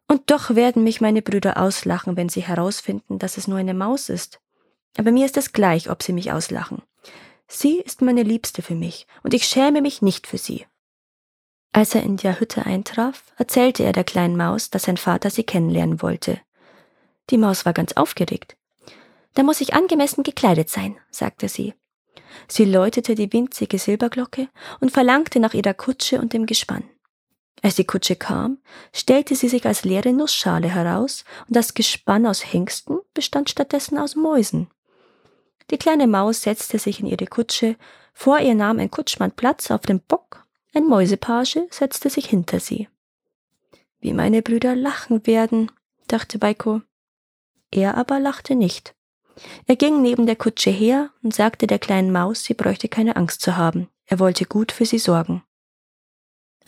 Und 0.07 0.29
doch 0.29 0.55
werden 0.55 0.83
mich 0.83 0.99
meine 0.99 1.21
Brüder 1.21 1.57
auslachen, 1.57 2.17
wenn 2.17 2.29
sie 2.29 2.41
herausfinden, 2.41 3.17
dass 3.17 3.37
es 3.37 3.47
nur 3.47 3.59
eine 3.59 3.73
Maus 3.73 4.09
ist. 4.09 4.41
Aber 4.97 5.11
mir 5.11 5.25
ist 5.25 5.37
es 5.37 5.53
gleich, 5.53 5.89
ob 5.89 6.03
sie 6.03 6.13
mich 6.13 6.31
auslachen. 6.31 6.81
Sie 7.47 7.79
ist 7.79 8.01
meine 8.01 8.23
Liebste 8.23 8.61
für 8.61 8.75
mich, 8.75 9.07
und 9.23 9.33
ich 9.33 9.45
schäme 9.45 9.81
mich 9.81 10.01
nicht 10.01 10.27
für 10.27 10.37
sie. 10.37 10.65
Als 11.71 11.93
er 11.93 12.03
in 12.03 12.17
der 12.17 12.39
Hütte 12.39 12.65
eintraf, 12.65 13.23
erzählte 13.37 13.83
er 13.83 13.91
der 13.91 14.03
kleinen 14.03 14.35
Maus, 14.35 14.69
dass 14.69 14.83
sein 14.83 14.97
Vater 14.97 15.29
sie 15.29 15.43
kennenlernen 15.43 16.01
wollte. 16.01 16.39
Die 17.29 17.37
Maus 17.37 17.65
war 17.65 17.73
ganz 17.73 17.93
aufgeregt. 17.93 18.57
Da 19.35 19.43
muss 19.43 19.61
ich 19.61 19.73
angemessen 19.73 20.23
gekleidet 20.23 20.69
sein, 20.69 20.97
sagte 21.11 21.47
sie. 21.47 21.75
Sie 22.47 22.65
läutete 22.65 23.15
die 23.15 23.31
winzige 23.31 23.77
Silberglocke 23.77 24.49
und 24.79 24.91
verlangte 24.91 25.39
nach 25.39 25.53
ihrer 25.53 25.73
Kutsche 25.73 26.19
und 26.19 26.33
dem 26.33 26.45
Gespann. 26.45 26.83
Als 27.61 27.75
die 27.75 27.85
Kutsche 27.85 28.15
kam, 28.15 28.59
stellte 28.93 29.35
sie 29.35 29.49
sich 29.49 29.65
als 29.65 29.83
leere 29.83 30.13
Nussschale 30.13 30.69
heraus, 30.69 31.25
und 31.47 31.55
das 31.55 31.73
Gespann 31.73 32.25
aus 32.25 32.53
Hengsten 32.53 32.99
bestand 33.13 33.49
stattdessen 33.49 33.97
aus 33.97 34.15
Mäusen. 34.15 34.69
Die 35.69 35.77
kleine 35.77 36.07
Maus 36.07 36.41
setzte 36.41 36.79
sich 36.79 36.99
in 36.99 37.05
ihre 37.05 37.27
Kutsche, 37.27 37.75
vor 38.13 38.39
ihr 38.39 38.55
nahm 38.55 38.79
ein 38.79 38.89
Kutschmann 38.89 39.31
Platz 39.31 39.69
auf 39.71 39.81
dem 39.81 39.99
Bock, 39.99 40.47
ein 40.73 40.85
Mäusepage 40.85 41.67
setzte 41.71 42.09
sich 42.09 42.27
hinter 42.27 42.59
sie. 42.59 42.87
Wie 43.99 44.13
meine 44.13 44.41
Brüder 44.41 44.75
lachen 44.75 45.25
werden, 45.25 45.71
dachte 46.07 46.41
Weiko. 46.41 46.81
Er 47.71 47.97
aber 47.97 48.19
lachte 48.19 48.55
nicht. 48.55 48.95
Er 49.67 49.75
ging 49.75 50.01
neben 50.01 50.25
der 50.25 50.35
Kutsche 50.35 50.69
her 50.69 51.11
und 51.23 51.33
sagte 51.33 51.67
der 51.67 51.79
kleinen 51.79 52.11
Maus, 52.11 52.43
sie 52.43 52.53
bräuchte 52.53 52.89
keine 52.89 53.15
Angst 53.15 53.41
zu 53.41 53.57
haben, 53.57 53.89
er 54.05 54.19
wollte 54.19 54.45
gut 54.45 54.71
für 54.71 54.85
sie 54.85 54.99
sorgen. 54.99 55.43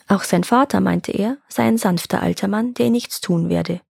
Auch 0.08 0.24
sein 0.24 0.44
Vater, 0.44 0.80
meinte 0.80 1.12
er, 1.12 1.38
sei 1.48 1.64
ein 1.64 1.78
sanfter 1.78 2.22
alter 2.22 2.48
Mann, 2.48 2.74
der 2.74 2.88
ihr 2.88 2.92
nichts 2.92 3.22
tun 3.22 3.50
werde. 3.50 3.82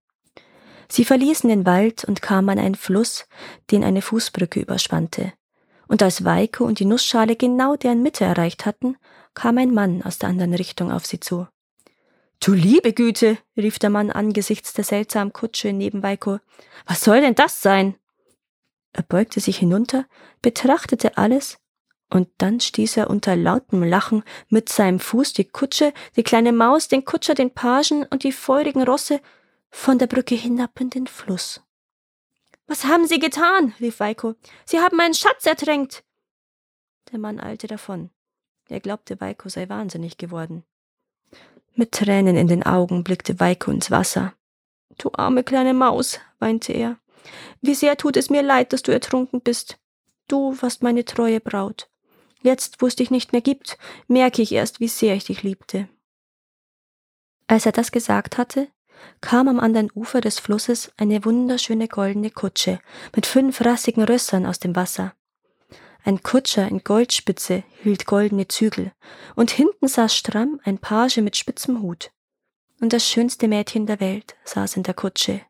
Sie 0.88 1.04
verließen 1.04 1.48
den 1.48 1.64
Wald 1.66 2.04
und 2.04 2.22
kamen 2.22 2.50
an 2.50 2.58
einen 2.58 2.74
Fluss, 2.74 3.26
den 3.70 3.82
eine 3.82 4.02
Fußbrücke 4.02 4.60
überspannte. 4.60 5.32
Und 5.88 6.02
als 6.02 6.24
Weiko 6.24 6.64
und 6.64 6.78
die 6.78 6.84
Nussschale 6.84 7.34
genau 7.34 7.76
deren 7.76 8.02
Mitte 8.02 8.24
erreicht 8.24 8.66
hatten, 8.66 8.96
kam 9.34 9.58
ein 9.58 9.72
Mann 9.72 10.02
aus 10.02 10.18
der 10.18 10.28
anderen 10.28 10.54
Richtung 10.54 10.90
auf 10.90 11.06
sie 11.06 11.20
zu. 11.20 11.46
Du 12.40 12.52
liebe 12.54 12.92
Güte, 12.92 13.38
rief 13.56 13.78
der 13.78 13.90
Mann 13.90 14.10
angesichts 14.10 14.72
der 14.72 14.84
seltsamen 14.84 15.32
Kutsche 15.32 15.72
neben 15.72 16.02
Weiko. 16.02 16.40
Was 16.86 17.02
soll 17.02 17.20
denn 17.20 17.34
das 17.34 17.62
sein? 17.62 17.94
Er 18.92 19.04
beugte 19.04 19.40
sich 19.40 19.58
hinunter, 19.58 20.06
betrachtete 20.42 21.16
alles, 21.16 21.58
und 22.10 22.28
dann 22.38 22.60
stieß 22.60 22.98
er 22.98 23.08
unter 23.08 23.36
lautem 23.36 23.82
Lachen 23.82 24.22
mit 24.48 24.68
seinem 24.68 25.00
Fuß 25.00 25.32
die 25.32 25.46
Kutsche, 25.46 25.94
die 26.16 26.22
kleine 26.22 26.52
Maus, 26.52 26.88
den 26.88 27.06
Kutscher, 27.06 27.34
den 27.34 27.54
Pagen 27.54 28.04
und 28.10 28.22
die 28.24 28.32
feurigen 28.32 28.82
Rosse 28.82 29.20
von 29.70 29.98
der 29.98 30.08
Brücke 30.08 30.34
hinab 30.34 30.78
in 30.78 30.90
den 30.90 31.06
Fluss. 31.06 31.62
Was 32.66 32.84
haben 32.84 33.06
Sie 33.06 33.18
getan? 33.18 33.74
rief 33.80 34.00
Weiko. 34.00 34.34
Sie 34.66 34.80
haben 34.80 34.96
meinen 34.96 35.14
Schatz 35.14 35.46
ertränkt. 35.46 36.04
Der 37.10 37.18
Mann 37.18 37.40
eilte 37.40 37.66
davon. 37.66 38.10
Er 38.72 38.80
glaubte, 38.80 39.20
Weiko 39.20 39.50
sei 39.50 39.68
wahnsinnig 39.68 40.16
geworden. 40.16 40.64
Mit 41.74 41.92
Tränen 41.92 42.36
in 42.36 42.48
den 42.48 42.62
Augen 42.62 43.04
blickte 43.04 43.38
Weiko 43.38 43.70
ins 43.70 43.90
Wasser. 43.90 44.32
Du 44.96 45.10
arme 45.12 45.44
kleine 45.44 45.74
Maus, 45.74 46.20
weinte 46.38 46.72
er. 46.72 46.96
Wie 47.60 47.74
sehr 47.74 47.98
tut 47.98 48.16
es 48.16 48.30
mir 48.30 48.40
leid, 48.40 48.72
dass 48.72 48.82
du 48.82 48.90
ertrunken 48.90 49.42
bist. 49.42 49.78
Du 50.26 50.56
warst 50.62 50.82
meine 50.82 51.04
treue 51.04 51.38
Braut. 51.38 51.90
Jetzt, 52.40 52.80
wo 52.80 52.86
es 52.86 52.96
dich 52.96 53.10
nicht 53.10 53.32
mehr 53.32 53.42
gibt, 53.42 53.76
merke 54.08 54.40
ich 54.40 54.52
erst, 54.52 54.80
wie 54.80 54.88
sehr 54.88 55.16
ich 55.16 55.24
dich 55.24 55.42
liebte. 55.42 55.86
Als 57.48 57.66
er 57.66 57.72
das 57.72 57.92
gesagt 57.92 58.38
hatte, 58.38 58.68
kam 59.20 59.48
am 59.48 59.60
anderen 59.60 59.90
Ufer 59.94 60.22
des 60.22 60.38
Flusses 60.38 60.90
eine 60.96 61.26
wunderschöne 61.26 61.88
goldene 61.88 62.30
Kutsche 62.30 62.80
mit 63.14 63.26
fünf 63.26 63.60
rassigen 63.60 64.02
Rössern 64.02 64.46
aus 64.46 64.60
dem 64.60 64.74
Wasser. 64.74 65.14
Ein 66.04 66.22
Kutscher 66.22 66.66
in 66.68 66.82
Goldspitze 66.82 67.62
hielt 67.82 68.06
goldene 68.06 68.48
Zügel, 68.48 68.92
und 69.36 69.50
hinten 69.50 69.86
saß 69.86 70.16
stramm 70.16 70.60
ein 70.64 70.78
Page 70.78 71.18
mit 71.18 71.36
spitzem 71.36 71.80
Hut. 71.80 72.10
Und 72.80 72.92
das 72.92 73.08
schönste 73.08 73.46
Mädchen 73.46 73.86
der 73.86 74.00
Welt 74.00 74.34
saß 74.44 74.76
in 74.76 74.82
der 74.82 74.94
Kutsche. 74.94 75.42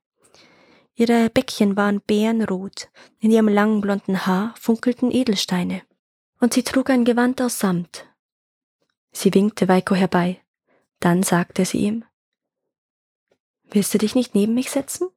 Ihre 0.95 1.31
Bäckchen 1.31 1.77
waren 1.77 2.03
bärenrot, 2.03 2.91
in 3.19 3.31
ihrem 3.31 3.49
langen 3.49 3.81
blonden 3.81 4.27
Haar 4.27 4.55
funkelten 4.59 5.11
Edelsteine, 5.11 5.83
und 6.39 6.53
sie 6.53 6.63
trug 6.63 6.91
ein 6.91 7.07
Gewand 7.07 7.41
aus 7.41 7.59
Samt. 7.59 8.07
Sie 9.11 9.33
winkte 9.33 9.69
Weiko 9.69 9.95
herbei, 9.95 10.43
dann 11.01 11.23
sagte 11.23 11.65
sie 11.65 11.79
ihm, 11.79 12.05
Willst 13.71 13.95
du 13.95 13.99
dich 13.99 14.15
nicht 14.15 14.35
neben 14.35 14.53
mich 14.53 14.71
setzen? 14.71 15.09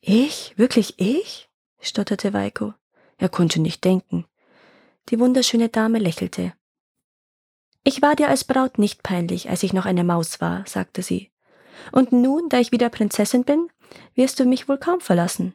Ich? 0.00 0.56
Wirklich 0.56 1.00
ich? 1.00 1.48
stotterte 1.80 2.32
Weiko. 2.32 2.72
Er 3.18 3.28
konnte 3.28 3.60
nicht 3.60 3.84
denken. 3.84 4.26
Die 5.08 5.18
wunderschöne 5.18 5.68
Dame 5.68 5.98
lächelte. 5.98 6.52
Ich 7.82 8.02
war 8.02 8.14
dir 8.14 8.28
als 8.28 8.44
Braut 8.44 8.78
nicht 8.78 9.02
peinlich, 9.02 9.48
als 9.48 9.62
ich 9.62 9.72
noch 9.72 9.86
eine 9.86 10.04
Maus 10.04 10.40
war, 10.40 10.64
sagte 10.66 11.02
sie. 11.02 11.30
Und 11.92 12.12
nun, 12.12 12.48
da 12.48 12.58
ich 12.58 12.72
wieder 12.72 12.90
Prinzessin 12.90 13.44
bin, 13.44 13.68
wirst 14.14 14.38
du 14.38 14.44
mich 14.44 14.68
wohl 14.68 14.78
kaum 14.78 15.00
verlassen. 15.00 15.54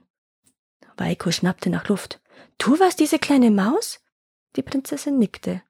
Weiko 0.98 1.32
schnappte 1.32 1.70
nach 1.70 1.88
Luft. 1.88 2.22
Du 2.58 2.80
warst 2.80 3.00
diese 3.00 3.20
kleine 3.20 3.52
Maus? 3.52 4.00
Die 4.56 4.64
Prinzessin 4.64 5.20
nickte. 5.20 5.62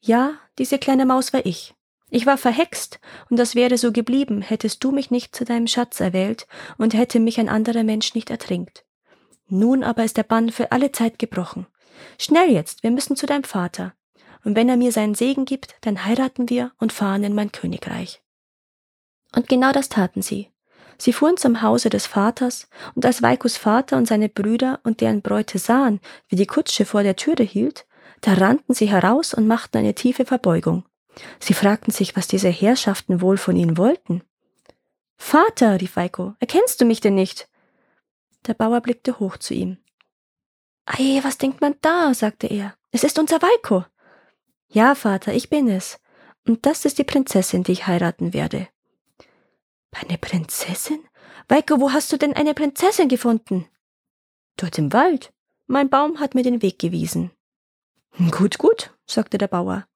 Ja, 0.00 0.34
diese 0.58 0.78
kleine 0.78 1.06
Maus 1.06 1.32
war 1.32 1.44
ich. 1.44 1.74
Ich 2.10 2.26
war 2.26 2.36
verhext, 2.36 3.00
und 3.30 3.38
das 3.38 3.54
wäre 3.54 3.78
so 3.78 3.90
geblieben, 3.90 4.42
hättest 4.42 4.84
du 4.84 4.92
mich 4.92 5.10
nicht 5.10 5.34
zu 5.34 5.44
deinem 5.44 5.66
Schatz 5.66 5.98
erwählt 5.98 6.46
und 6.76 6.92
hätte 6.92 7.20
mich 7.20 7.40
ein 7.40 7.48
anderer 7.48 7.84
Mensch 7.84 8.14
nicht 8.14 8.28
ertrinkt. 8.28 8.84
Nun 9.48 9.82
aber 9.82 10.04
ist 10.04 10.18
der 10.18 10.22
Bann 10.22 10.50
für 10.50 10.72
alle 10.72 10.92
Zeit 10.92 11.18
gebrochen. 11.18 11.66
Schnell 12.18 12.50
jetzt, 12.50 12.82
wir 12.82 12.90
müssen 12.90 13.16
zu 13.16 13.26
deinem 13.26 13.44
Vater 13.44 13.94
und 14.44 14.56
wenn 14.56 14.68
er 14.68 14.76
mir 14.76 14.92
seinen 14.92 15.14
Segen 15.14 15.44
gibt, 15.44 15.74
dann 15.82 16.04
heiraten 16.04 16.48
wir 16.48 16.72
und 16.78 16.92
fahren 16.92 17.24
in 17.24 17.34
mein 17.34 17.52
Königreich. 17.52 18.22
Und 19.34 19.48
genau 19.48 19.72
das 19.72 19.88
taten 19.88 20.22
sie. 20.22 20.50
Sie 20.98 21.12
fuhren 21.12 21.36
zum 21.36 21.62
Hause 21.62 21.88
des 21.88 22.06
Vaters, 22.06 22.68
und 22.94 23.04
als 23.04 23.22
Vaikos 23.22 23.56
Vater 23.56 23.96
und 23.96 24.06
seine 24.06 24.28
Brüder 24.28 24.80
und 24.84 25.00
deren 25.00 25.22
Bräute 25.22 25.58
sahen, 25.58 26.00
wie 26.28 26.36
die 26.36 26.46
Kutsche 26.46 26.84
vor 26.84 27.02
der 27.02 27.16
Türe 27.16 27.42
hielt, 27.42 27.86
da 28.20 28.34
rannten 28.34 28.74
sie 28.74 28.86
heraus 28.86 29.34
und 29.34 29.46
machten 29.46 29.78
eine 29.78 29.94
tiefe 29.94 30.24
Verbeugung. 30.24 30.84
Sie 31.40 31.54
fragten 31.54 31.92
sich, 31.92 32.14
was 32.16 32.28
diese 32.28 32.48
Herrschaften 32.48 33.20
wohl 33.20 33.36
von 33.36 33.56
ihnen 33.56 33.76
wollten. 33.76 34.22
Vater, 35.16 35.80
rief 35.80 35.96
Vaiko, 35.96 36.34
erkennst 36.38 36.80
du 36.80 36.84
mich 36.84 37.00
denn 37.00 37.14
nicht? 37.14 37.48
Der 38.46 38.54
Bauer 38.54 38.80
blickte 38.80 39.18
hoch 39.18 39.36
zu 39.36 39.54
ihm. 39.54 39.78
Ei, 40.84 41.20
was 41.22 41.38
denkt 41.38 41.60
man 41.60 41.74
da? 41.80 42.12
sagte 42.14 42.46
er. 42.46 42.74
Es 42.90 43.04
ist 43.04 43.18
unser 43.18 43.40
Vaiko. 43.40 43.84
Ja, 44.68 44.94
Vater, 44.94 45.32
ich 45.32 45.48
bin 45.48 45.68
es. 45.68 45.98
Und 46.46 46.66
das 46.66 46.84
ist 46.84 46.98
die 46.98 47.04
Prinzessin, 47.04 47.62
die 47.62 47.72
ich 47.72 47.86
heiraten 47.86 48.32
werde. 48.32 48.68
Eine 49.92 50.18
Prinzessin? 50.18 51.00
Weiko, 51.48 51.80
wo 51.80 51.92
hast 51.92 52.12
du 52.12 52.16
denn 52.16 52.34
eine 52.34 52.54
Prinzessin 52.54 53.08
gefunden? 53.08 53.66
Dort 54.56 54.78
im 54.78 54.92
Wald. 54.92 55.32
Mein 55.66 55.88
Baum 55.88 56.18
hat 56.20 56.34
mir 56.34 56.42
den 56.42 56.62
Weg 56.62 56.78
gewiesen. 56.78 57.30
Gut, 58.30 58.58
gut, 58.58 58.94
sagte 59.06 59.38
der 59.38 59.48
Bauer. 59.48 59.86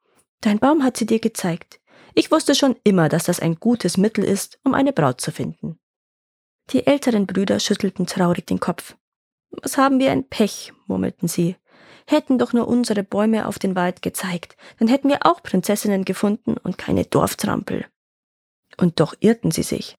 Dein 0.40 0.58
Baum 0.58 0.82
hat 0.82 0.96
sie 0.96 1.06
dir 1.06 1.18
gezeigt. 1.18 1.80
Ich 2.14 2.30
wusste 2.30 2.54
schon 2.54 2.76
immer, 2.84 3.08
dass 3.08 3.24
das 3.24 3.40
ein 3.40 3.56
gutes 3.56 3.96
Mittel 3.96 4.24
ist, 4.24 4.58
um 4.64 4.74
eine 4.74 4.92
Braut 4.92 5.20
zu 5.20 5.32
finden. 5.32 5.78
Die 6.70 6.86
älteren 6.86 7.26
Brüder 7.26 7.60
schüttelten 7.60 8.06
traurig 8.06 8.46
den 8.46 8.60
Kopf. 8.60 8.96
Was 9.50 9.78
haben 9.78 9.98
wir 9.98 10.10
ein 10.10 10.28
Pech, 10.28 10.72
murmelten 10.86 11.28
sie 11.28 11.56
hätten 12.06 12.38
doch 12.38 12.52
nur 12.52 12.68
unsere 12.68 13.02
Bäume 13.02 13.46
auf 13.46 13.58
den 13.58 13.74
Wald 13.74 14.02
gezeigt, 14.02 14.56
dann 14.78 14.88
hätten 14.88 15.08
wir 15.08 15.26
auch 15.26 15.42
Prinzessinnen 15.42 16.04
gefunden 16.04 16.56
und 16.56 16.78
keine 16.78 17.04
Dorftrampel. 17.04 17.86
Und 18.76 19.00
doch 19.00 19.14
irrten 19.20 19.50
sie 19.50 19.62
sich. 19.62 19.96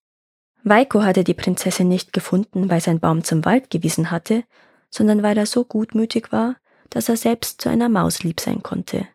Weiko 0.63 1.04
hatte 1.04 1.24
die 1.24 1.34
Prinzessin 1.34 1.88
nicht 1.88 2.13
gefunden, 2.13 2.70
weil 2.70 2.82
sein 2.82 3.00
Baum 3.00 3.24
zum 3.24 3.46
Wald 3.46 3.70
gewiesen 3.70 4.12
hatte, 4.12 4.44
sondern 4.89 5.24
weil 5.24 5.38
er 5.38 5.46
so 5.46 5.63
gutmütig 5.63 6.32
war, 6.32 6.56
dass 6.89 7.10
er 7.10 7.18
selbst 7.18 7.62
zu 7.62 7.70
einer 7.70 7.89
Maus 7.89 8.24
lieb 8.24 8.39
sein 8.39 8.63
konnte. 8.63 9.08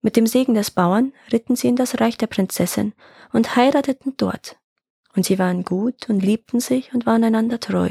Mit 0.00 0.16
dem 0.16 0.26
Segen 0.26 0.54
des 0.54 0.70
Bauern 0.70 1.12
ritten 1.32 1.56
sie 1.56 1.68
in 1.68 1.76
das 1.76 2.00
Reich 2.00 2.16
der 2.16 2.28
Prinzessin 2.28 2.94
und 3.32 3.56
heirateten 3.56 4.14
dort. 4.16 4.56
Und 5.14 5.26
sie 5.26 5.38
waren 5.38 5.64
gut 5.64 6.08
und 6.08 6.20
liebten 6.20 6.60
sich 6.60 6.94
und 6.94 7.06
waren 7.06 7.24
einander 7.24 7.58
treu. 7.58 7.90